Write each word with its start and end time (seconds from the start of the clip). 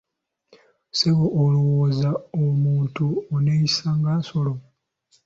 Ssebo 0.91 1.25
olowooza 1.41 2.09
omuntu 2.43 3.05
oneeyisa 3.35 3.87
nga 3.97 4.11
nsolo? 4.19 4.53